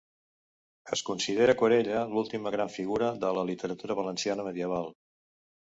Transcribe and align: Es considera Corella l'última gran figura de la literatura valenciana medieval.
Es 0.95 1.03
considera 1.09 1.55
Corella 1.59 2.01
l'última 2.15 2.55
gran 2.57 2.73
figura 2.79 3.13
de 3.27 3.33
la 3.41 3.47
literatura 3.53 4.01
valenciana 4.03 4.49
medieval. 4.51 4.93